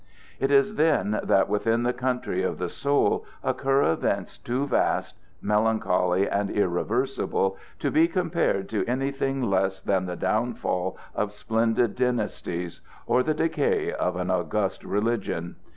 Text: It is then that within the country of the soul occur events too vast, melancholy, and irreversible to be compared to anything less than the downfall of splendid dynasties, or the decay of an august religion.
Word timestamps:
It 0.39 0.49
is 0.49 0.77
then 0.77 1.19
that 1.21 1.47
within 1.47 1.83
the 1.83 1.93
country 1.93 2.41
of 2.41 2.57
the 2.57 2.69
soul 2.69 3.23
occur 3.43 3.83
events 3.83 4.39
too 4.39 4.65
vast, 4.65 5.15
melancholy, 5.43 6.27
and 6.27 6.49
irreversible 6.49 7.55
to 7.77 7.91
be 7.91 8.07
compared 8.07 8.67
to 8.69 8.83
anything 8.87 9.43
less 9.43 9.79
than 9.79 10.07
the 10.07 10.15
downfall 10.15 10.97
of 11.13 11.31
splendid 11.31 11.95
dynasties, 11.95 12.81
or 13.05 13.21
the 13.21 13.35
decay 13.35 13.93
of 13.93 14.15
an 14.15 14.31
august 14.31 14.83
religion. 14.83 15.55